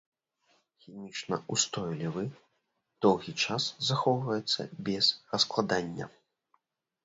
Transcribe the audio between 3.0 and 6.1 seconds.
доўгі час захоўваецца без раскладання.